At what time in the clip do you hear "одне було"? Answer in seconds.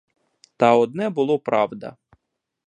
0.75-1.39